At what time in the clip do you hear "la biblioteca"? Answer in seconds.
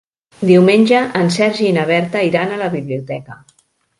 2.65-3.39